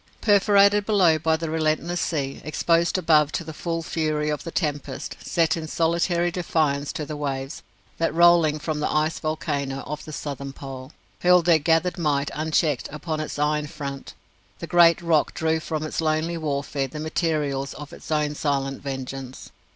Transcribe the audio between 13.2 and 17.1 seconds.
iron front, the great rock drew from its lonely warfare the